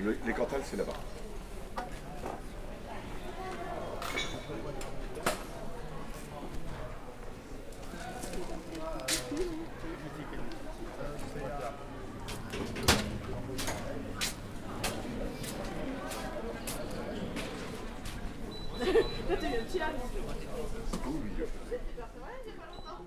[0.00, 0.92] le- les Cantales, c'est là-bas.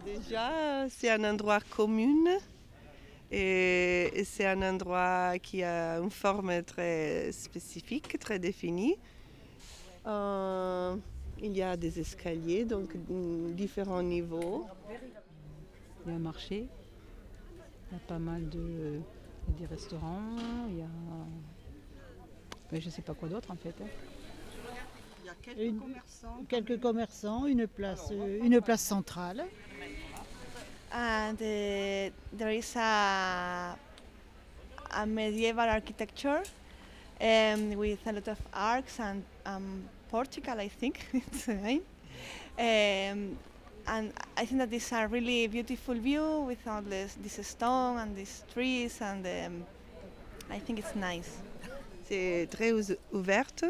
[0.05, 2.37] Déjà, c'est un endroit commun
[3.31, 3.80] et
[4.21, 8.95] et c'est un endroit qui a une forme très spécifique, très définie.
[10.05, 10.95] Euh,
[11.41, 14.67] il y a des escaliers, donc mm, différents niveaux.
[16.05, 16.67] Il y a un marché,
[17.89, 18.99] il y a pas mal de.
[19.47, 20.35] il y a des restaurants,
[20.69, 20.93] il y a.
[22.71, 23.75] Mais je ne sais pas quoi d'autre en fait.
[23.81, 23.87] hein.
[25.57, 25.81] Une-
[26.47, 29.45] quelques commerçants, une place, euh, une place centrale.
[30.93, 33.75] and uh, there is a,
[34.93, 36.43] a medieval architecture
[37.19, 41.81] um, with a lot of arcs and um, Portugal, I think it's the name.
[42.57, 43.37] Um,
[43.87, 47.97] and I think that this is a really beautiful view with all this, this stone
[47.97, 49.65] and these trees, and um,
[50.49, 51.39] I think it's nice.
[52.07, 52.73] C'est très
[53.13, 53.63] ouverte,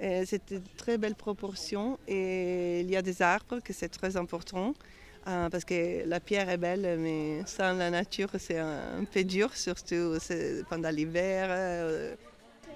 [0.00, 4.16] et c'est de très belle proportion et il y a des arbres que c'est très
[4.16, 4.74] important
[5.28, 9.54] euh, parce que la pierre est belle mais sans la nature c'est un, peu dur
[9.54, 10.18] surtout
[10.68, 11.48] pendant l'hiver.
[11.50, 12.14] euh,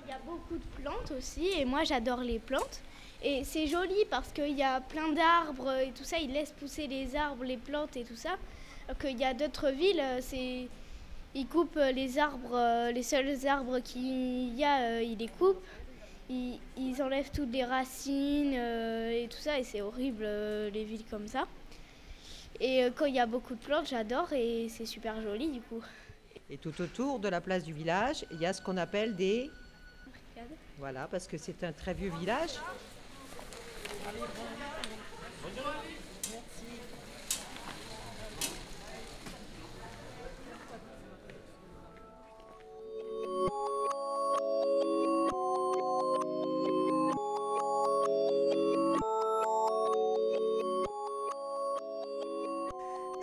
[0.04, 2.80] Il y a beaucoup de plantes aussi et moi j'adore les plantes.
[3.22, 6.86] Et c'est joli parce qu'il y a plein d'arbres et tout ça, ils laissent pousser
[6.86, 8.30] les arbres, les plantes et tout ça.
[8.88, 10.66] Alors qu'il y a d'autres villes, euh,
[11.34, 15.62] ils coupent les arbres, euh, les seuls arbres qu'il y a, ils les coupent.
[16.30, 20.24] Ils, enlèvent toutes les racines et tout ça et c'est horrible
[20.72, 21.46] les villes comme ça.
[22.60, 25.60] Et euh, quand il y a beaucoup de plantes, j'adore et c'est super joli du
[25.62, 25.82] coup.
[26.50, 29.50] Et tout autour de la place du village, il y a ce qu'on appelle des...
[30.78, 32.50] Voilà, parce que c'est un très vieux village.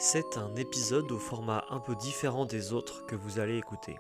[0.09, 3.97] C'est un épisode au format un peu différent des autres que vous allez écouter.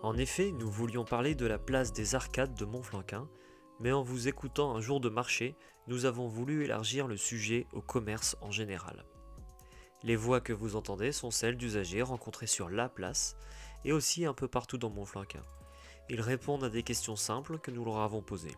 [0.00, 3.28] En effet, nous voulions parler de la place des arcades de Montflanquin,
[3.80, 5.56] mais en vous écoutant un jour de marché,
[5.88, 9.04] nous avons voulu élargir le sujet au commerce en général.
[10.04, 13.36] Les voix que vous entendez sont celles d'usagers rencontrés sur la place
[13.84, 15.42] et aussi un peu partout dans Montflanquin.
[16.08, 18.56] Ils répondent à des questions simples que nous leur avons posées.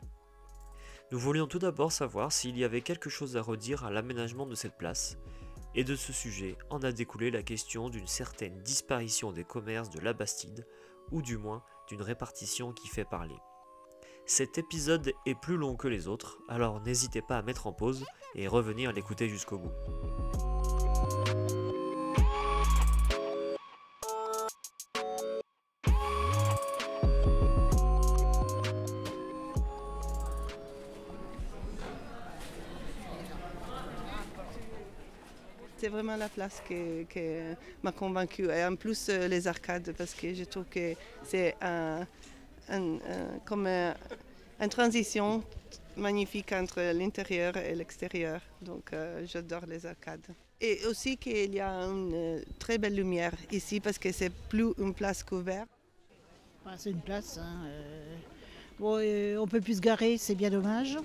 [1.11, 4.55] Nous voulions tout d'abord savoir s'il y avait quelque chose à redire à l'aménagement de
[4.55, 5.19] cette place,
[5.75, 10.01] et de ce sujet en a découlé la question d'une certaine disparition des commerces de
[10.01, 10.67] la Bastide,
[11.11, 13.37] ou du moins d'une répartition qui fait parler.
[14.27, 18.05] Cet épisode est plus long que les autres, alors n'hésitez pas à mettre en pause
[18.35, 19.73] et revenir l'écouter jusqu'au bout.
[35.83, 36.77] C'est vraiment la place qui
[37.83, 38.45] m'a convaincue.
[38.49, 40.95] Et en plus, euh, les arcades, parce que je trouve que
[41.25, 42.07] c'est un,
[42.69, 42.99] un-
[43.45, 43.93] comme un-
[44.61, 45.43] une transition
[45.97, 48.41] magnifique entre l'intérieur et l'extérieur.
[48.61, 50.25] Donc, euh, j'adore les arcades.
[50.61, 54.73] Et aussi qu'il y a une euh, très belle lumière ici, parce que c'est plus
[54.79, 55.69] une place couverte.
[56.77, 57.39] C'est une place.
[57.39, 58.15] hein, euh.
[58.79, 60.97] Bon, euh, on peut plus se garer, c'est bien dommage.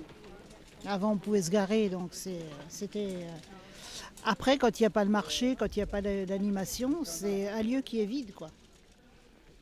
[0.86, 2.12] Avant, on pouvait se garer, donc
[2.68, 3.26] c'était.
[4.24, 7.48] Après, quand il n'y a pas le marché, quand il n'y a pas d'animation, c'est
[7.48, 8.50] un lieu qui est vide, quoi.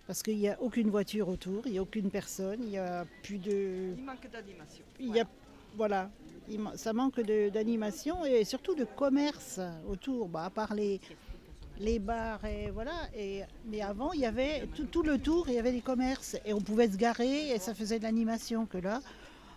[0.06, 3.04] Parce qu'il n'y a aucune voiture autour, il n'y a aucune personne, il n'y a
[3.22, 3.94] plus de.
[3.96, 4.84] Il manque d'animation.
[5.00, 5.24] Il y a,
[5.76, 6.10] voilà,
[6.76, 11.00] ça manque d'animation et surtout de commerce autour, bah, à part les,
[11.80, 12.94] les bars et voilà.
[13.16, 16.36] Et, mais avant, il y avait tout, tout le tour, il y avait des commerces
[16.44, 18.64] et on pouvait se garer et ça faisait de l'animation.
[18.66, 19.00] Que là,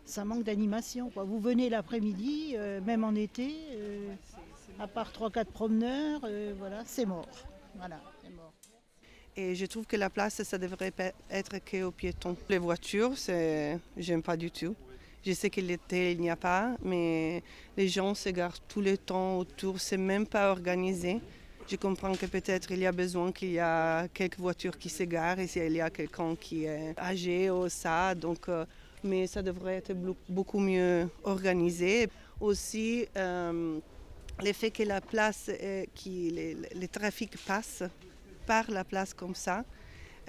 [0.05, 1.11] ça manque d'animation.
[1.15, 4.13] Vous venez l'après-midi, euh, même en été, euh,
[4.79, 7.27] à part 3-4 promeneurs, euh, voilà, c'est mort.
[7.75, 7.99] Voilà,
[8.35, 8.53] mort.
[9.35, 10.93] Et je trouve que la place, ça devrait
[11.29, 12.35] être que aux piétons.
[12.49, 14.75] Les voitures, c'est, j'aime pas du tout.
[15.25, 17.43] Je sais que l'été, il n'y a pas, mais
[17.75, 21.19] les gens se garent tout le temps autour, c'est même pas organisé.
[21.67, 25.03] Je comprends que peut-être il y a besoin qu'il y a quelques voitures qui se
[25.03, 28.65] garent et s'il y a quelqu'un qui est âgé ou ça, donc, euh,
[29.03, 29.93] mais ça devrait être
[30.29, 32.09] beaucoup mieux organisé.
[32.39, 33.79] Aussi, euh,
[34.43, 37.83] le fait que la place, euh, qui, le trafic passe
[38.45, 39.63] par la place comme ça,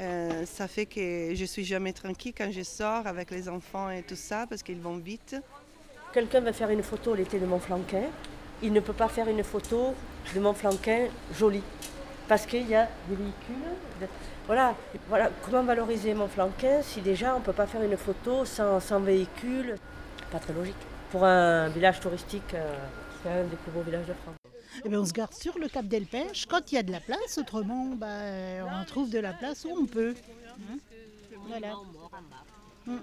[0.00, 4.02] Euh, ça fait que je suis jamais tranquille quand je sors avec les enfants et
[4.02, 5.36] tout ça parce qu'ils vont vite.
[6.14, 8.06] Quelqu'un va faire une photo l'été de Montflanquin,
[8.62, 9.94] il ne peut pas faire une photo
[10.34, 11.08] de Montflanquin
[11.38, 11.62] jolie
[12.28, 14.08] parce qu'il y a des véhicules.
[14.46, 14.74] Voilà,
[15.08, 19.00] voilà, comment valoriser Montflanquin si déjà on ne peut pas faire une photo sans, sans
[19.00, 19.76] véhicule?
[20.32, 20.82] Pas très logique.
[21.10, 22.74] Pour un village touristique, euh,
[23.22, 24.36] c'est un des plus beaux villages de France.
[24.84, 27.00] Eh ben, on se garde sur le cap d'Elpèche quand il y a de la
[27.00, 30.14] place, autrement ben, on trouve de la place où on peut.
[30.70, 30.78] Hein
[31.48, 31.74] voilà.
[32.86, 32.96] Mm.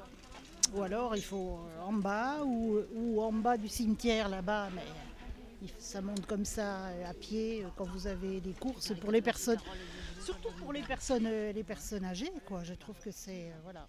[0.73, 5.69] Ou alors il faut euh, en bas ou, ou en bas du cimetière là-bas, mais
[5.79, 9.21] ça monte comme ça euh, à pied euh, quand vous avez des courses pour les
[9.21, 9.59] personnes,
[10.21, 12.31] surtout pour les personnes, les personnes âgées.
[12.45, 12.63] Quoi.
[12.63, 13.87] Je trouve que c'est voilà.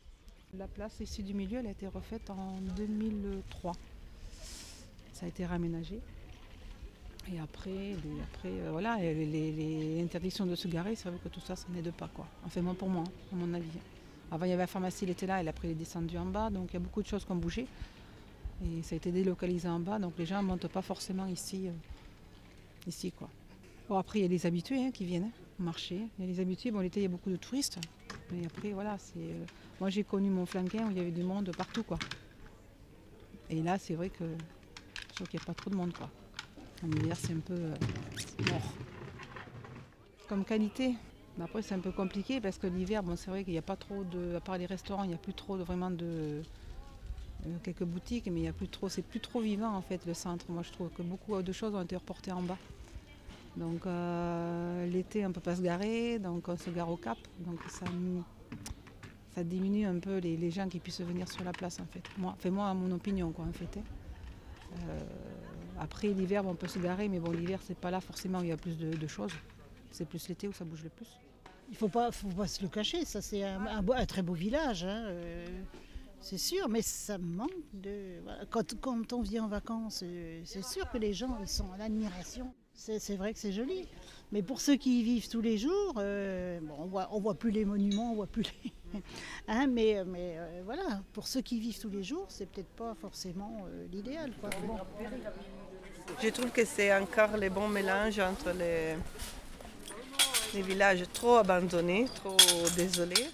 [0.57, 3.73] La place ici du milieu, elle a été refaite en 2003.
[5.13, 6.01] Ça a été raménagé.
[7.33, 11.29] Et après, les, après euh, voilà, et les, interdictions de se garer, c'est vrai que
[11.29, 12.09] tout ça, ça n'aide pas.
[12.09, 12.27] Quoi.
[12.47, 13.69] Enfin, moi, pour moi, hein, à mon avis.
[14.31, 16.27] Avant, il y avait la pharmacie, elle était là, elle après, elle est descendue en
[16.27, 16.51] bas.
[16.51, 17.67] Donc, il y a beaucoup de choses qui ont bougé.
[18.65, 19.99] Et ça a été délocalisé en bas.
[19.99, 21.69] Donc, les gens ne montent pas forcément ici.
[21.69, 21.73] euh,
[22.87, 23.29] ici quoi.
[23.89, 26.01] Bon, après, il y a les habitués hein, qui viennent hein, au marché.
[26.19, 26.71] Il y a les habitués.
[26.71, 27.79] Bon, l'été, il y a beaucoup de touristes.
[28.33, 29.19] Mais après, voilà, c'est.
[29.19, 29.45] euh,
[29.81, 31.85] moi, j'ai connu mon flanquin où il y avait du monde partout.
[33.51, 36.11] Et là, c'est vrai que je trouve qu'il n'y a pas trop de monde, quoi.
[36.85, 37.75] En c'est un peu euh,
[38.49, 38.73] mort.
[40.29, 40.95] Comme qualité,
[41.41, 43.77] après, c'est un peu compliqué parce que l'hiver, bon, c'est vrai qu'il n'y a pas
[43.77, 44.37] trop de.
[44.37, 46.43] À part les restaurants, il n'y a plus trop de, vraiment de.
[47.47, 48.89] euh, quelques boutiques, mais il y a plus trop.
[48.89, 50.47] C'est plus trop vivant, en fait, le centre.
[50.51, 52.59] Moi, je trouve que beaucoup de choses ont été reportées en bas.
[53.57, 57.19] Donc, euh, l'été, on ne peut pas se garer, donc on se gare au cap.
[57.41, 61.87] Donc, ça diminue un peu les, les gens qui puissent venir sur la place en
[61.87, 62.03] fait.
[62.19, 63.79] Moi, enfin, moi mon opinion quoi en fait.
[63.79, 63.83] hein.
[64.89, 65.01] Euh,
[65.81, 68.49] après l'hiver on peut se garer mais bon l'hiver c'est pas là forcément où il
[68.49, 69.33] y a plus de, choses.
[69.91, 71.09] C'est plus l'été où ça bouge le plus.
[71.69, 74.85] Il ne faut pas, faut pas se le cacher, ça c'est un, très beau village,
[74.85, 75.47] hein, euh,
[76.21, 78.21] c'est sûr, mais ça manque de...
[78.51, 81.81] Quand, quand on vient en vacances, euh, c'est sûr que les gens ils sont en
[81.81, 82.53] admiration.
[82.73, 83.87] C'est vrai que c'est joli,
[84.31, 87.35] mais pour ceux qui y vivent tous les jours, euh, bon, on voit, on voit
[87.35, 88.73] plus les monuments, on voit plus les...
[89.49, 93.67] Hein, mais mais voilà, pour ceux qui vivent tous les jours, c'est peut-être pas forcément
[93.91, 94.33] l'idéal.
[96.23, 98.97] Je trouve que c'est encore le bon mélange entre les,
[100.63, 102.37] villages trop abandonnés, trop
[102.77, 103.29] désolés,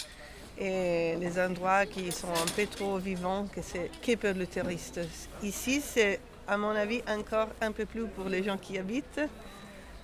[0.59, 5.00] et les endroits qui sont un peu trop vivants que, c'est, que pour le touriste.
[5.43, 9.20] Ici, c'est à mon avis encore un peu plus pour les gens qui habitent,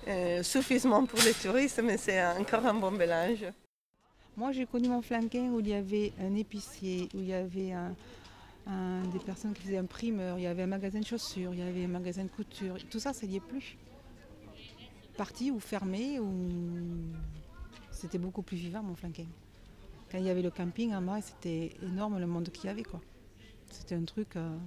[0.07, 3.45] euh, suffisamment pour les touristes, mais c'est encore un bon mélange.
[4.35, 7.73] Moi j'ai connu mon flanquin où il y avait un épicier, où il y avait
[7.73, 7.93] un-
[8.67, 11.63] des personnes qui faisaient un primeur, il y avait un magasin de chaussures, il y
[11.63, 12.77] avait un magasin de couture.
[12.89, 13.77] Tout ça, ça n'y est plus.
[15.17, 16.49] Parti ou fermé, ou
[17.91, 19.27] c'était beaucoup plus vivant mon flanquin.
[20.11, 22.83] Quand il y avait le camping en bas, c'était énorme le monde qu'il y avait.
[23.69, 24.57] C'était un truc euh,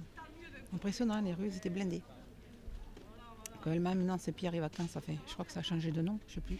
[0.73, 2.01] impressionnant, les rues étaient blindées.
[3.65, 6.01] Même, maintenant, c'est Pierre et Vacances, ça fait, je crois que ça a changé de
[6.01, 6.59] nom, je ne sais plus.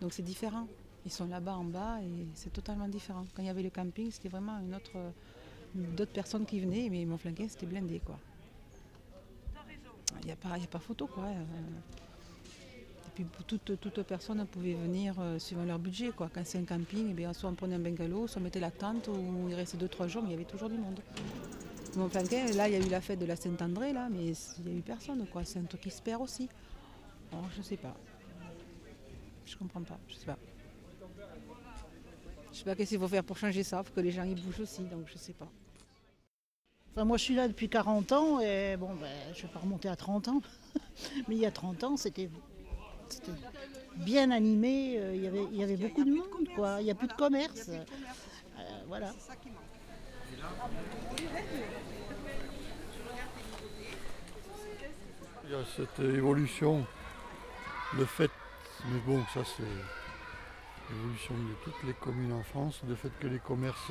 [0.00, 0.66] Donc c'est différent.
[1.04, 3.24] Ils sont là-bas en bas et c'est totalement différent.
[3.34, 4.96] Quand il y avait le camping, c'était vraiment une autre,
[5.74, 8.00] d'autres personnes qui venaient, mais mon flanquin, c'était blindé.
[8.04, 8.18] quoi.
[10.20, 11.06] Il n'y a, pas- a pas photo.
[11.06, 11.24] quoi.
[11.24, 11.44] euh.
[13.08, 16.10] Et puis toute, toute personne pouvait venir euh, suivant leur budget.
[16.10, 16.30] Quoi.
[16.32, 18.70] Quand c'est un camping, eh bien, soit on prenait un bungalow, soit on mettait la
[18.70, 21.00] tente, ou il restait 2-3 jours, mais il y avait toujours du monde.
[21.96, 24.64] Mon flanquin, là, il y a eu la fête de la Saint-André, là, mais il
[24.64, 25.26] n'y a eu personne.
[25.26, 25.44] quoi.
[25.44, 26.48] C'est un truc qui se perd aussi.
[27.32, 27.94] Alors, je sais pas.
[29.46, 29.98] Je comprends pas.
[30.08, 30.38] Je sais pas.
[32.58, 34.34] Je sais pas qu'est-ce qu'il faut faire pour changer ça, faut que les gens y
[34.34, 35.46] bougent aussi, donc je sais pas.
[36.90, 39.60] Enfin, moi, je suis là depuis 40 ans et bon, ben, je ne vais pas
[39.60, 40.42] remonter à 30 ans.
[41.28, 42.28] Mais il y a 30 ans, c'était
[43.08, 43.30] c'était
[43.94, 44.96] bien animé.
[44.98, 46.80] euh, Il y avait, il y avait beaucoup de monde, quoi.
[46.80, 47.68] Il n'y a plus de commerce.
[47.68, 47.84] Euh,
[48.88, 49.14] voilà.
[55.44, 56.84] Il y a cette évolution,
[57.96, 58.32] le fait,
[58.88, 59.62] mais bon, ça c'est
[60.90, 63.88] l'évolution de toutes les communes en France, le fait que les commerces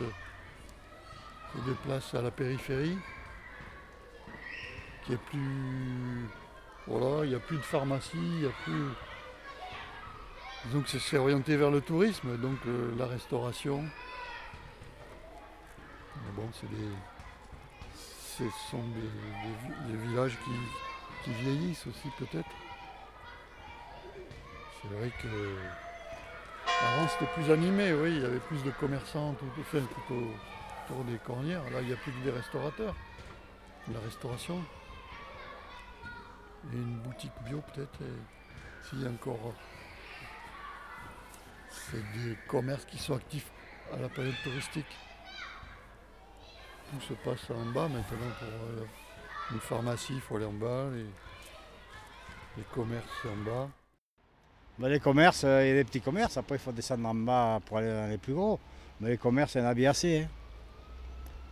[1.56, 2.98] se déplacent à la périphérie,
[5.06, 6.30] qu'il n'y a plus,
[6.88, 8.86] voilà, il n'y a plus de pharmacie, il n'y a plus,
[10.74, 13.82] donc c'est- orienté vers le tourisme, donc euh, la restauration.
[16.26, 16.90] Mais bon, c'est des,
[17.96, 20.38] ce sont des, des vi- des villages
[21.24, 22.50] qui vieillissent aussi peut-être.
[24.82, 25.28] C'est vrai que
[26.84, 29.46] avant c'était plus animé, oui, il y avait plus de commerçants tout,
[30.86, 31.64] autour des cornières.
[31.72, 32.96] Là il n'y a plus que des restaurateurs,
[33.92, 34.62] la restauration.
[36.74, 38.00] Et une boutique bio peut-être,
[38.84, 39.54] s'il y a encore
[41.70, 43.50] c'est des commerces qui sont actifs
[43.94, 44.98] à la période touristique.
[46.92, 48.86] Tout se passe en bas maintenant pour euh,
[49.52, 50.88] une pharmacie, il faut aller en bas,
[52.58, 53.70] les commerces en bas.
[54.80, 57.16] Ben, les commerces, euh, il y a des petits commerces, après il faut descendre en
[57.16, 58.60] bas pour aller dans les plus gros.
[59.00, 60.28] Mais les commerces, il y en a bien assez.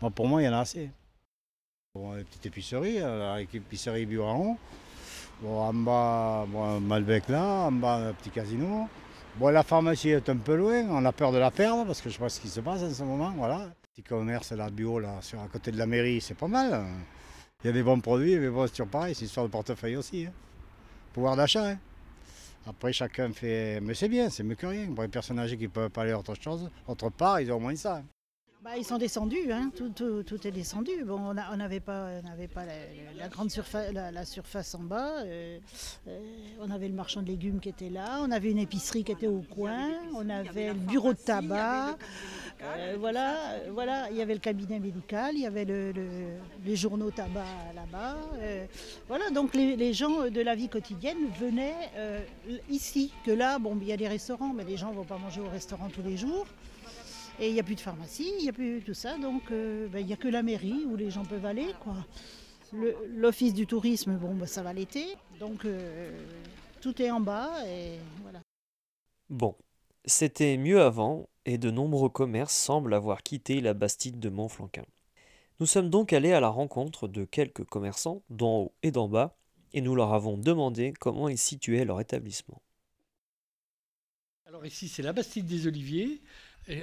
[0.01, 0.11] hein.
[0.11, 0.89] Pour moi, il y en a assez.
[1.95, 4.57] Bon, les petites épiceries, euh, avec épicerie bio en haut.
[5.41, 8.87] Bon, en bas, bon, Malbec là, en bas, un petit casino.
[9.37, 12.09] Bon, la pharmacie est un peu loin, on a peur de la perdre parce que
[12.09, 13.69] je sais pas ce qui se passe en ce moment, voilà.
[13.91, 16.85] Petit commerce, là, bio, là, sur, à côté de la mairie, c'est pas mal.
[17.63, 19.95] Il y a des bons produits, mais bon, c'est toujours pareil, c'est histoire de portefeuille
[19.97, 20.25] aussi.
[20.27, 20.31] hein.
[21.13, 21.77] Pouvoir d'achat, hein.
[22.67, 23.79] Après, chacun fait.
[23.81, 24.87] Mais c'est bien, c'est mieux que rien.
[24.93, 27.59] Pour les personnes qui ne peuvent pas aller autre chose, autre part, ils ont au
[27.59, 28.03] moins ça.
[28.65, 30.89] Bah, ils sont descendus, hein, tout, est descendu.
[31.05, 32.09] Bon, on n'avait pas,
[33.15, 35.19] la, grande surface, la, surface en bas.
[35.23, 35.59] euh,
[36.07, 36.19] euh,
[36.59, 39.27] on avait le marchand de légumes qui était là, on avait une épicerie qui était
[39.27, 41.95] au coin, on avait le bureau de tabac.
[42.63, 43.35] euh, voilà,
[43.71, 47.45] voilà, il y avait le cabinet médical, il y avait le- le- les journaux tabac
[47.75, 48.17] là-bas.
[49.07, 51.91] voilà, donc les, les gens de la vie quotidienne venaient
[52.67, 53.13] ici.
[53.23, 55.41] Que là, bon, il y a des restaurants, mais les gens ne vont pas manger
[55.41, 56.47] au restaurant tous les jours.
[57.39, 59.87] Et il n'y a plus de pharmacie, il n'y a plus tout ça, donc euh,
[59.89, 61.67] ben, il n'y a que la mairie où les gens peuvent aller.
[61.81, 61.95] quoi.
[62.71, 65.05] Le- L'office du tourisme, bon, ben, ça va l'été,
[65.39, 66.11] donc euh,
[66.81, 68.39] tout est en bas et voilà.
[69.29, 69.55] Bon,
[70.05, 74.85] c'était mieux avant, et de nombreux commerces semblent avoir quitté la Bastide de Montflanquin.
[75.59, 79.37] Nous sommes donc allés à la rencontre de quelques commerçants, d'en haut et d'en bas,
[79.73, 82.61] et nous leur avons demandé comment ils situaient leur établissement.
[84.47, 86.21] Alors ici, c'est la Bastide des Oliviers.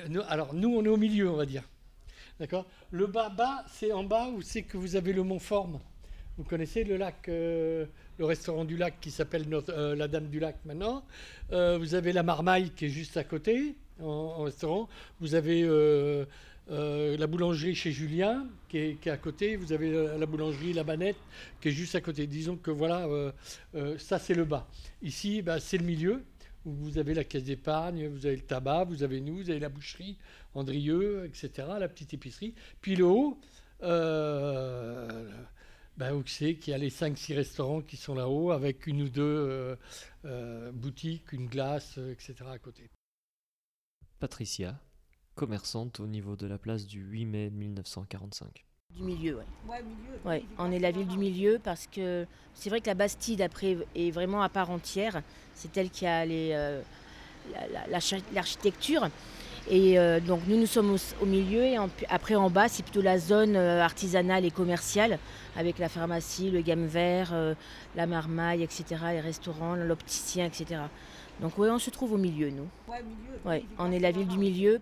[0.08, 1.64] Nous- alors nous, on est au milieu, on va dire.
[2.38, 2.66] D'accord?
[2.90, 5.80] Le bas, bas, c'est en bas où c'est que vous avez le Mont Forme?
[6.38, 7.84] Vous connaissez le lac, euh,
[8.18, 11.04] le restaurant du lac qui s'appelle euh, la Dame du Lac maintenant?
[11.52, 14.88] Euh, vous avez la Marmaille qui est juste à côté en, restaurant.
[15.20, 15.62] Vous avez
[16.68, 19.56] la boulangerie chez Julien qui est, à côté.
[19.56, 21.18] Vous avez la boulangerie La Banette
[21.60, 22.26] qui est juste à côté.
[22.26, 23.06] Disons que voilà,
[23.98, 24.66] ça c'est le bas.
[25.02, 26.24] Ici, bah, c'est le milieu
[26.64, 29.60] où vous avez la caisse d'épargne, vous avez le tabac, vous avez nous, vous avez
[29.60, 30.18] la boucherie,
[30.54, 32.54] Andrieux, etc., la petite épicerie.
[32.80, 33.40] Puis le haut,
[33.82, 35.28] euh,
[35.96, 39.08] ben, où c'est qu'il y a les 5-6 restaurants qui sont là-haut, avec une ou
[39.08, 39.76] deux euh,
[40.24, 42.34] euh, boutiques, une glace, euh, etc.
[42.48, 42.90] à côté.
[44.18, 44.80] Patricia,
[45.34, 48.64] commerçante au niveau de la place du 8 mai 1945.
[48.96, 49.44] Du milieu, ouais.
[50.24, 53.78] Ouais, on est la ville du milieu parce que c'est vrai que la Bastide après
[53.94, 55.22] est vraiment à part entière.
[55.54, 56.80] C'est elle qui a les, euh,
[57.54, 59.08] la- la- l'archi- l'architecture.
[59.70, 62.82] Et euh, donc nous, nous sommes au, au milieu et en- après en bas, c'est
[62.82, 65.18] plutôt la zone euh, artisanale et commerciale
[65.56, 67.32] avec la pharmacie, le gamme vert,
[67.96, 70.82] la marmaille, etc., les restaurants, l'opticien, etc.
[71.40, 72.68] Donc oui, on se trouve au milieu, nous.
[73.46, 74.80] Ouais, on est la ville du milieu.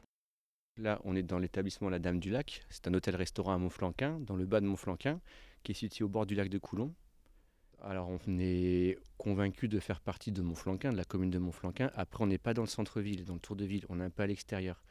[0.80, 2.62] Là, on est dans l'établissement La Dame du Lac.
[2.70, 5.20] C'est un hôtel-restaurant à Montflanquin, dans le bas de Montflanquin,
[5.62, 6.94] qui est situé au bord du lac de Coulon.
[7.82, 11.90] Alors, on est convaincu de faire partie de Montflanquin, de la commune de Montflanquin.
[11.94, 14.08] Après, on n'est pas dans le centre-ville, dans le tour de ville, on est un
[14.08, 14.82] peu à l'extérieur.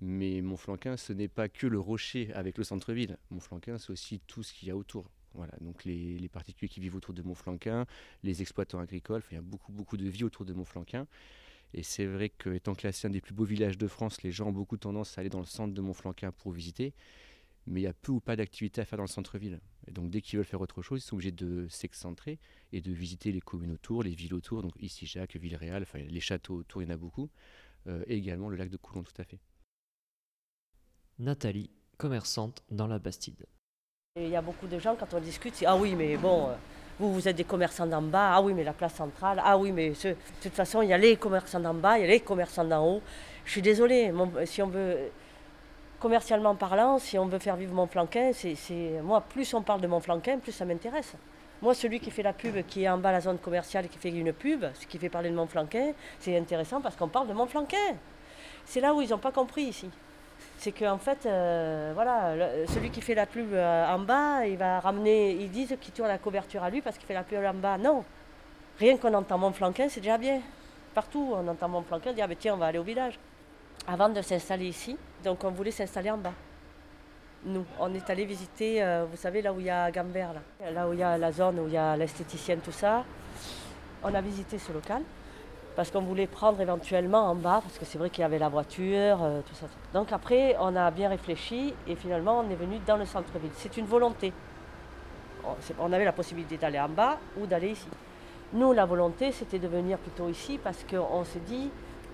[0.00, 3.18] Mais Montflanquin, ce n'est pas que le rocher avec le centre-ville.
[3.30, 5.10] Montflanquin, c'est aussi tout ce qu'il y a autour.
[5.34, 7.86] Voilà, donc les, les particuliers qui vivent autour de Montflanquin,
[8.22, 11.08] les exploitants agricoles, il y a beaucoup, beaucoup de vie autour de Montflanquin.
[11.74, 14.52] Et c'est vrai qu'étant classé un des plus beaux villages de France, les gens ont
[14.52, 16.94] beaucoup tendance à aller dans le centre de Montflanquin pour visiter.
[17.66, 19.60] Mais il y a peu ou pas d'activité à faire dans le centre-ville.
[19.86, 22.38] Et donc dès qu'ils veulent faire autre chose, ils sont obligés de s'excentrer
[22.72, 24.62] et de visiter les communes autour, les villes autour.
[24.62, 27.28] Donc ici Jacques, Villeréal, enfin les châteaux autour, il y en a beaucoup.
[27.86, 29.38] Euh, et également le lac de Coulon, tout à fait.
[31.18, 33.46] Nathalie, commerçante dans la Bastide.
[34.16, 36.56] Et Il y a beaucoup de gens, quand on discute, Ah oui, mais bon, euh,
[36.98, 38.32] vous, vous êtes des commerçants d'en bas.
[38.34, 39.40] Ah oui, mais la place centrale.
[39.44, 42.04] Ah oui, mais de toute façon, il y a les commerçants d'en bas, il y
[42.04, 43.02] a les commerçants d'en haut.
[43.44, 44.12] Je suis désolée,
[44.44, 44.96] si on veut,
[46.00, 48.56] commercialement parlant, si on veut faire vivre Montflanquin, c'est,
[49.02, 51.14] moi, plus on parle de Montflanquin, plus ça m'intéresse.
[51.60, 54.10] Moi, celui qui fait la pub, qui est en bas la zone commerciale qui fait
[54.10, 57.96] une pub, ce qui fait parler de Montflanquin, c'est intéressant parce qu'on parle de Montflanquin.
[58.64, 59.90] C'est là où ils n'ont pas compris ici.
[60.58, 62.34] C'est qu'en fait, euh, voilà,
[62.66, 66.08] celui qui fait la pub euh, en bas, il va ramener, ils disent qu'il tourne
[66.08, 67.78] la couverture à lui parce qu'il fait la pub en bas.
[67.78, 68.04] Non,
[68.76, 70.40] rien qu'on entend Montflanquin, c'est déjà bien.
[70.94, 73.20] Partout, on entend Montflanquin, on dit ah tiens, on va aller au village.
[73.86, 76.34] Avant de s'installer ici, donc on voulait s'installer en bas.
[77.44, 80.70] Nous, on est allé visiter, euh, vous savez, là où il y a Gambert, là,
[80.72, 83.04] là où il y a la zone où il y a l'esthéticienne, tout ça.
[84.02, 85.02] On a visité ce local
[85.78, 88.48] parce qu'on voulait prendre éventuellement en bas, parce que c'est vrai qu'il y avait la
[88.48, 89.66] voiture, euh, tout ça.
[89.94, 93.52] Donc après, on a bien réfléchi et finalement, on est venu dans le centre-ville.
[93.54, 94.32] C'est une volonté.
[95.78, 97.86] On, avait la possibilité d'aller en bas ou d'aller ici.
[98.54, 101.70] Nous, la volonté, c'était de venir plutôt ici parce qu'on s'est dit,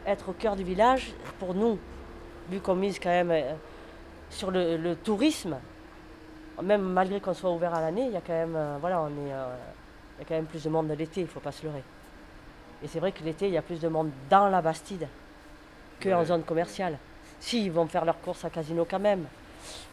[0.07, 1.79] être au cœur du village, pour nous,
[2.51, 3.55] vu qu'on mise quand même euh,
[4.29, 5.57] sur le, tourisme,
[6.63, 9.27] même malgré qu'on soit ouvert à l'année, il y a quand même, euh, voilà, il
[9.27, 9.49] y a
[10.29, 11.83] quand même plus de monde l'été, il ne faut pas se leurrer.
[12.83, 15.09] Et c'est vrai que l'été, il y a plus de monde dans la Bastide
[16.03, 16.99] qu'en zone commerciale.
[17.41, 19.27] Si, ils vont faire leurs courses à Casino quand même,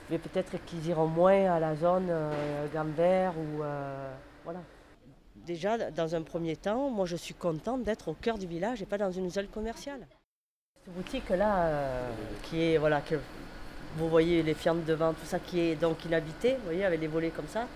[0.09, 3.63] mais peut-être qu'ils iront moins à la zone euh, Gambert ou
[4.43, 4.59] voilà.
[5.45, 8.85] Déjà, dans un premier temps, moi je suis contente d'être au cœur du village et
[8.85, 10.05] pas dans une zone commerciale.
[10.83, 12.09] Cette boutique-là, euh,
[12.43, 13.15] qui est, voilà, que
[13.97, 17.07] vous voyez les fientes devant, tout ça, qui est donc inhabité, vous voyez, avec les
[17.07, 17.67] volets comme ça.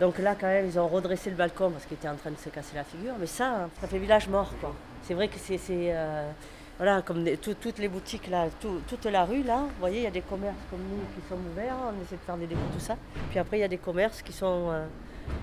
[0.00, 2.36] Donc là, quand même, ils ont redressé le balcon parce qu'il était en train de
[2.36, 3.14] se casser la figure.
[3.18, 4.74] Mais ça, hein, ça fait village mort, quoi.
[5.02, 6.30] C'est vrai que c'est, euh,
[6.78, 10.10] voilà, comme toutes les boutiques là, toute la rue là, vous voyez, il y a
[10.10, 12.96] des commerces comme nous qui sont ouverts, on essaie de faire des dépôts, tout ça.
[13.30, 14.84] Puis après, il y a des commerces qui sont, euh,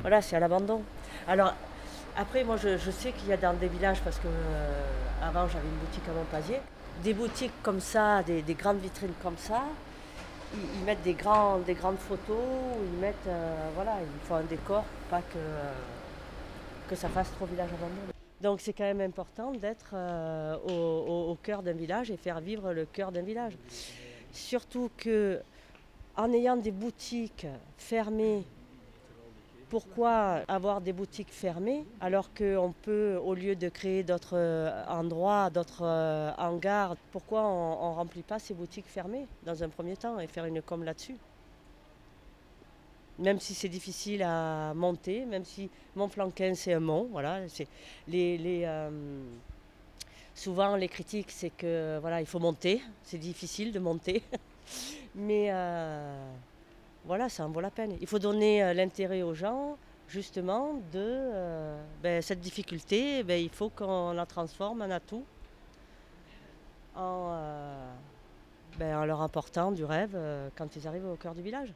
[0.02, 0.82] voilà, c'est à l'abandon.
[1.28, 1.54] Alors,
[2.16, 5.66] après, moi, je, sais qu'il y a dans des villages, parce que euh, avant, j'avais
[5.66, 6.60] une boutique à Montpazier,
[7.04, 9.64] des boutiques comme ça, des, grandes vitrines comme ça,
[10.54, 12.38] ils, mettent des, grandes photos,
[12.84, 17.70] ils mettent, euh, voilà, il faut un décor, pas que, que ça fasse trop village
[17.70, 18.14] abandonné.
[18.42, 22.74] Donc c'est quand même important d'être euh, au, au, cœur d'un village et faire vivre
[22.74, 23.54] le cœur d'un village.
[24.32, 25.40] Surtout que
[26.16, 28.44] en ayant des boutiques fermées
[29.74, 35.50] pourquoi avoir des boutiques fermées alors qu'on peut, au lieu de créer d'autres euh, endroits,
[35.50, 40.20] d'autres euh, hangars, pourquoi on ne remplit pas ces boutiques fermées dans un premier temps
[40.20, 41.16] et faire une com là-dessus?
[43.18, 47.40] Même si c'est difficile à monter, même si Montflanquin c'est un mont, voilà,
[48.08, 49.24] les euh,
[50.36, 54.22] souvent les critiques c'est que voilà il faut monter, c'est difficile de monter,
[55.16, 55.50] mais
[57.06, 57.98] voilà, ça en vaut la peine.
[58.00, 63.50] Il faut donner euh, l'intérêt aux gens, justement, de euh, ben, cette difficulté, ben, il
[63.50, 65.26] faut qu'on la transforme en atout,
[66.96, 67.92] en, euh,
[68.80, 70.18] ben, en leur apportant du rêve
[70.56, 71.74] quand ils arrivent au cœur du village.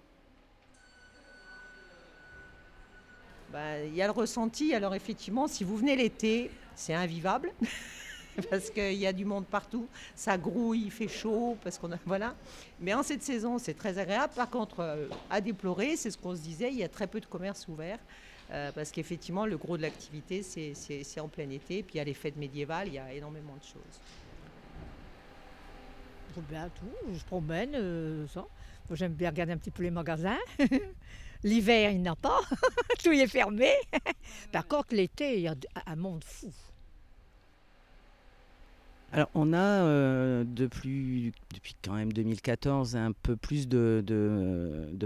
[3.54, 7.52] Il y a le ressenti, alors effectivement, si vous venez l'été, c'est invivable.
[8.50, 9.88] parce qu'il y a du monde partout.
[10.15, 11.97] Ça grouille, il fait chaud, parce qu'on a.
[12.06, 12.36] Voilà.
[12.80, 14.34] Mais en cette saison, c'est très agréable.
[14.36, 17.19] Par contre, euh, à déplorer, c'est ce qu'on se disait, il y a très peu
[17.19, 18.00] de commerces ouverts.
[18.52, 21.84] Euh, parce qu'effectivement, le gros de l'activité, c'est en plein été.
[21.84, 24.00] Puis il y a les fêtes médiévales, il y a énormément de choses.
[26.50, 28.45] bien tout, je promène, euh, ça.
[28.91, 30.38] J'aime bien regarder un petit peu les magasins.
[31.43, 32.39] L'hiver, il n'y en a pas.
[33.04, 33.73] tout est fermé.
[34.52, 36.54] Par contre, l'été, il y a un monde fou.
[39.13, 41.32] Alors, on a euh, depuis,
[41.82, 44.04] quand même 2014 un peu plus de,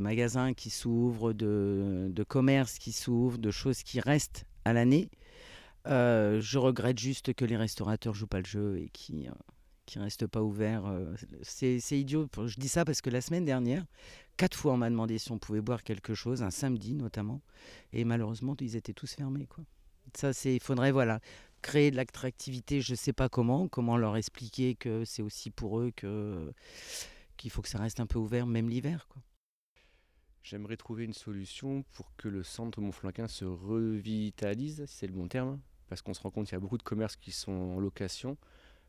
[0.01, 5.09] magasins qui s'ouvrent, de, commerces qui s'ouvrent, de choses qui restent à l'année.
[5.87, 10.27] Euh, je regrette juste que les restaurateurs jouent pas le jeu et qui euh, restent
[10.27, 10.83] pas ouverts.
[11.43, 12.27] c'est idiot.
[12.45, 13.85] Je dis ça parce que la semaine dernière,
[14.37, 17.41] quatre fois on m'a demandé si on pouvait boire quelque chose, un samedi notamment,
[17.93, 19.47] et malheureusement ils étaient tous fermés.
[20.15, 21.19] Ça, c'est, il faudrait voilà
[21.61, 25.79] créer de l'attractivité, je ne sais pas comment, comment leur expliquer que c'est aussi pour
[25.79, 26.53] eux que
[27.37, 29.07] qu'il faut que ça reste un peu ouvert, même l'hiver.
[30.43, 35.27] J'aimerais trouver une solution pour que le centre Montflanquin se revitalise, si c'est le bon
[35.27, 37.79] terme, parce qu'on se rend compte qu'il y a beaucoup de commerces qui sont en
[37.79, 38.37] location.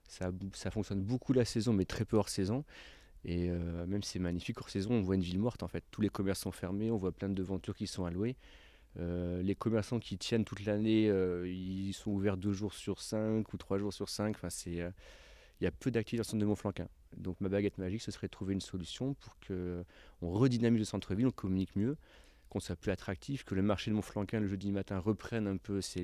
[0.09, 2.65] Ça, ça fonctionne beaucoup la saison, mais très peu hors saison.
[3.25, 5.85] Et euh, même si c'est magnifique hors saison, on voit une ville morte en fait.
[5.91, 8.37] Tous les commerces sont fermés, on voit plein de devantures qui sont allouées.
[8.99, 13.53] Euh, les commerçants qui tiennent toute l'année, euh, ils sont ouverts deux jours sur cinq
[13.53, 14.37] ou trois jours sur cinq.
[14.37, 14.91] Enfin, c'est, euh,
[15.61, 16.89] il y a peu d'activité dans le centre de Montflanquin.
[17.17, 19.85] Donc ma baguette magique, ce serait de trouver une solution pour que
[20.23, 21.97] on redynamise le centre-ville, on communique mieux,
[22.49, 25.81] qu'on soit plus attractif, que le marché de Montflanquin le jeudi matin reprenne un peu
[25.81, 26.03] ses,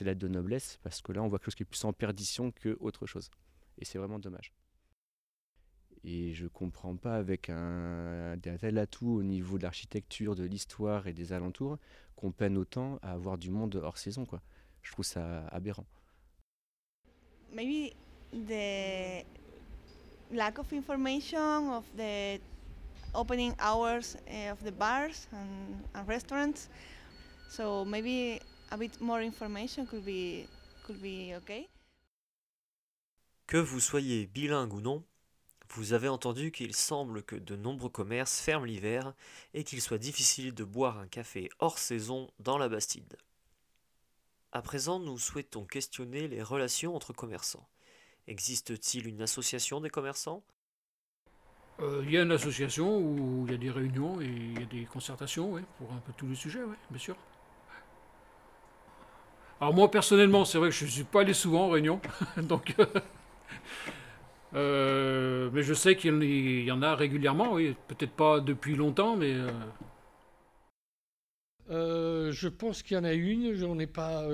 [0.00, 2.50] lettres de noblesse, parce que là on voit quelque chose qui est plus en perdition
[2.52, 3.30] que autre chose.
[3.78, 4.52] Et c'est vraiment dommage.
[6.04, 11.06] Et je comprends pas avec un, un tel atout au niveau de l'architecture, de l'histoire
[11.06, 11.78] et des alentours
[12.16, 14.26] qu'on peine autant à avoir du monde hors saison.
[14.26, 14.40] Quoi.
[14.82, 15.86] Je trouve ça aberrant.
[17.52, 17.94] Maybe
[18.32, 19.24] the
[20.30, 22.40] lack of information of the
[23.14, 26.68] opening hours eh, of the bars and, and restaurants.
[27.48, 28.40] So maybe
[28.70, 30.46] a bit more information could be
[30.84, 31.68] could be okay.
[33.46, 35.04] Que vous soyez bilingue ou non,
[35.74, 39.12] vous avez entendu qu'il semble que de nombreux commerces ferment l'hiver
[39.54, 43.16] et qu'il soit difficile de boire un café hors saison dans la Bastide.
[44.52, 47.68] À présent, nous souhaitons questionner les relations entre commerçants.
[48.26, 50.44] Existe-t-il une association des commerçants?
[51.80, 54.62] Euh, Il y a une association où il y a des réunions et il y
[54.62, 57.16] a des concertations pour un peu tous les sujets, oui, bien sûr.
[59.60, 62.00] Alors moi personnellement, c'est vrai que je ne suis pas allé souvent en réunion,
[62.36, 62.86] donc euh,
[64.54, 67.74] Euh, mais je sais qu'il y en a régulièrement, oui.
[67.88, 69.32] Peut-être pas depuis longtemps, mais.
[69.32, 69.50] euh,
[71.70, 74.28] Euh, je pense qu'il y en a une, j'en ai pas,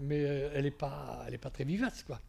[0.00, 2.20] mais elle n'est pas, elle est pas très vivace, quoi.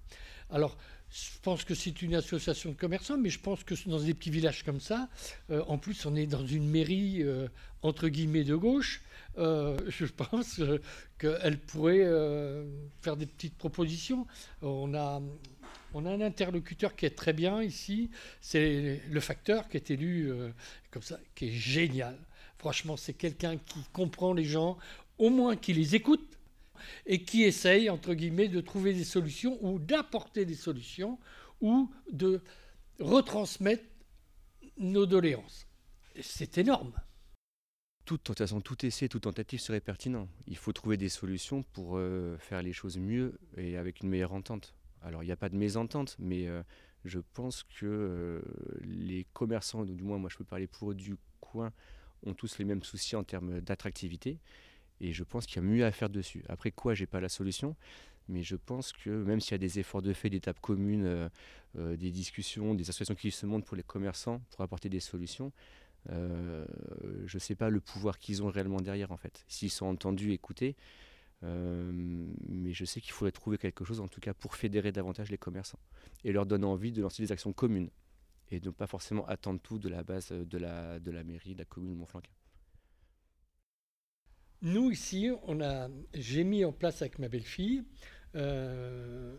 [0.49, 0.77] Alors,
[1.09, 4.29] je pense que c'est une association de commerçants, mais je pense que dans des petits
[4.29, 5.09] villages comme ça,
[5.49, 7.23] en plus, on est dans une mairie
[7.81, 9.01] entre guillemets de gauche.
[9.37, 10.61] je pense
[11.17, 12.07] qu'elle pourrait
[13.01, 14.25] faire des petites propositions.
[14.61, 15.21] On a,
[15.93, 18.09] on a un interlocuteur qui est très bien ici,
[18.41, 20.51] c'est le facteur qui est élu euh,
[20.91, 22.17] comme ça, qui est génial.
[22.57, 24.77] Franchement, c'est quelqu'un qui comprend les gens,
[25.17, 26.37] au moins qui les écoute
[27.05, 31.19] et qui essaye, entre guillemets, de trouver des solutions ou d'apporter des solutions
[31.61, 32.41] ou de
[32.99, 33.83] retransmettre
[34.77, 35.67] nos doléances.
[36.21, 36.93] C'est énorme.
[38.05, 40.27] Toute façon, tout essai, toute tentative serait pertinent.
[40.47, 44.33] Il faut trouver des solutions pour euh, faire les choses mieux et avec une meilleure
[44.33, 44.73] entente.
[45.03, 46.63] Alors, il n'y a pas de mésentente, mais euh,
[47.05, 48.41] je pense que euh,
[48.81, 51.71] les commerçants, ou du moins moi je peux parler pour eux du coin,
[52.25, 54.39] ont tous les mêmes soucis en termes d'attractivité.
[55.01, 56.43] Et je pense qu'il y a mieux à faire dessus.
[56.47, 57.75] Après quoi, j'ai pas la solution,
[58.29, 61.29] mais je pense que même s'il y a des efforts de fait, d'étapes communes,
[61.75, 65.51] euh, des discussions, des associations qui se montrent pour les commerçants pour apporter des solutions,
[66.09, 69.43] je ne sais pas le pouvoir qu'ils ont réellement derrière en fait.
[69.47, 70.75] S'ils sont entendus, écoutés,
[71.43, 75.37] mais je sais qu'il faudrait trouver quelque chose en tout cas pour fédérer davantage les
[75.37, 75.79] commerçants
[76.23, 77.89] et leur donner envie de lancer des actions communes
[78.51, 81.53] et de ne pas forcément attendre tout de la base de la, de la mairie,
[81.53, 82.31] de la commune de Montflanquin.
[84.61, 85.29] Nous, ici,
[86.13, 87.83] j'ai mis en place avec ma belle-fille,
[88.35, 89.35] euh,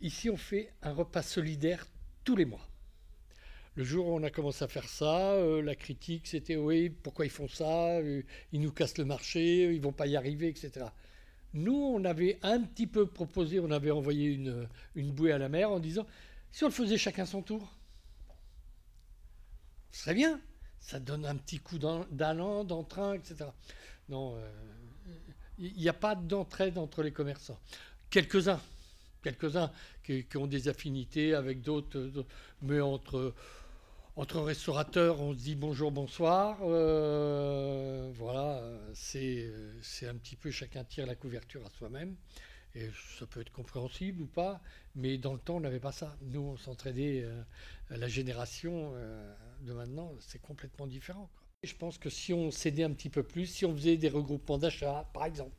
[0.00, 1.86] ici, on fait un repas solidaire
[2.24, 2.68] tous les mois.
[3.74, 7.24] Le jour où on a commencé à faire ça, euh, la critique, c'était oui, pourquoi
[7.26, 10.86] ils font ça Euh, Ils nous cassent le marché, ils vont pas y arriver, etc.
[11.54, 14.68] Nous, on avait un petit peu proposé, on avait envoyé une,
[15.12, 16.04] bouée à la mer en disant
[16.50, 17.72] si on le faisait chacun son tour,
[19.92, 20.40] ce serait bien.
[20.80, 23.46] Ça donne un petit coup d'allant, d'entrain, etc.
[24.08, 24.50] Non, euh,
[25.58, 27.58] il n'y a pas d'entraide entre les commerçants.
[28.10, 28.60] Quelques-uns,
[29.22, 29.70] quelques-uns
[30.02, 32.26] qui, ont des affinités avec d'autres,
[32.62, 33.32] mais entre,
[34.16, 36.58] entre restaurateurs, on se dit bonjour, bonsoir.
[36.62, 42.16] euh, voilà, euh, c'est, euh, un petit peu chacun tire la couverture à soi-même.
[42.74, 44.60] Et ça peut être compréhensible ou pas,
[44.96, 46.16] mais dans le temps, on n'avait pas ça.
[46.22, 47.22] Nous, on s'entraidait.
[47.24, 47.42] euh,
[47.90, 51.30] la génération euh, de maintenant, c'est complètement différent.
[51.64, 54.58] je pense que si on s'aidait un petit peu plus, si on faisait des regroupements
[54.58, 55.56] d'achats, par exemple,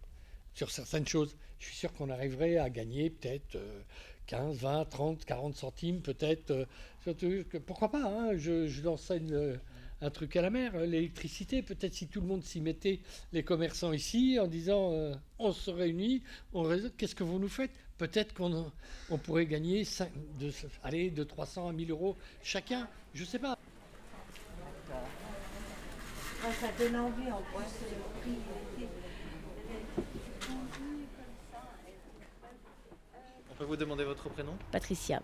[0.53, 3.81] sur certaines choses, je suis sûr qu'on arriverait à gagner peut-être euh,
[4.27, 6.67] 15, 20, 30, 40 centimes, peut-être.
[7.05, 8.81] Surtout que- pourquoi pas hein, je, je
[9.15, 9.55] une, euh,
[10.01, 11.61] un truc à la mer, euh, l'électricité.
[11.61, 12.99] Peut-être si tout le monde s'y mettait,
[13.31, 17.47] les commerçants ici, en disant euh, on se réunit, on réseau, qu'est-ce que vous nous
[17.49, 17.71] faites?
[17.97, 18.71] Peut-être qu'on
[19.09, 20.51] on pourrait gagner 5, de,
[20.83, 23.57] allez, de 300 à 1000 euros chacun, je sais pas.
[26.41, 28.35] ça donne envie en plus.
[33.49, 34.57] On peut vous demander votre prénom?
[34.71, 35.21] Patricia.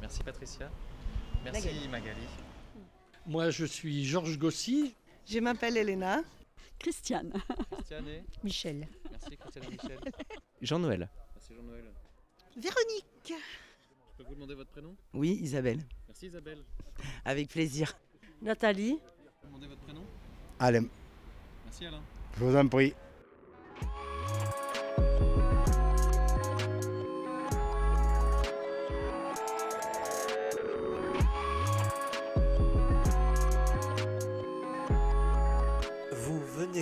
[0.00, 0.70] Merci Patricia.
[1.44, 1.88] Merci Magali.
[1.88, 2.20] Magali.
[3.26, 4.94] Moi, je suis Georges Gossy.
[5.26, 6.22] Je m'appelle Elena.
[6.78, 7.32] Christiane.
[7.72, 8.88] Christiane et Michel.
[9.10, 9.98] Merci Christiane et Michel.
[10.62, 11.08] Jean-Noël.
[11.34, 11.84] Merci Jean-Noël.
[12.56, 13.04] Véronique.
[13.32, 14.94] Je peux vous demander votre prénom?
[15.12, 15.80] Oui, Isabelle.
[16.08, 16.64] Merci Isabelle.
[17.24, 17.96] Avec plaisir.
[18.42, 18.92] Nathalie.
[18.92, 20.04] Je peux vous demander votre prénom?
[20.58, 20.80] Allez,
[21.64, 22.02] Merci Alain.
[22.38, 22.94] je vous en prie.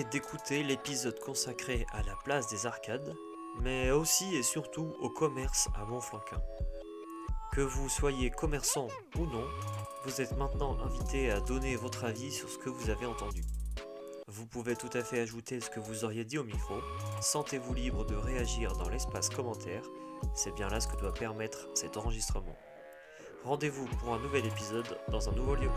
[0.04, 3.14] D'écouter l'épisode consacré à la place des arcades,
[3.60, 6.40] mais aussi et surtout au commerce à Montflanquin.
[7.52, 9.44] Que vous soyez commerçant ou non,
[10.04, 13.42] vous êtes maintenant invité à donner votre avis sur ce que vous avez entendu.
[14.28, 16.74] Vous pouvez tout à fait ajouter ce que vous auriez dit au micro,
[17.20, 19.82] sentez-vous libre de réagir dans l'espace commentaire,
[20.34, 22.56] c'est bien là ce que doit permettre cet enregistrement.
[23.44, 25.70] Rendez-vous pour un nouvel épisode dans un nouveau lieu.